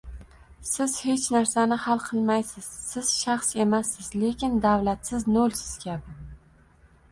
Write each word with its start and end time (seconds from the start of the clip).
Siz 0.69 0.93
hech 1.07 1.25
narsani 1.35 1.77
hal 1.83 2.01
qilmaysiz, 2.05 2.71
siz 2.87 3.13
shaxs 3.19 3.53
emassiz, 3.67 4.09
lekin 4.25 4.59
davlatsiz 4.67 5.31
nolsiz 5.39 5.79
kabi 5.87 6.19